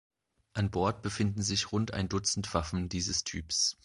[0.53, 3.77] An Bord befinden sich rund ein Dutzend Waffen dieses Typs.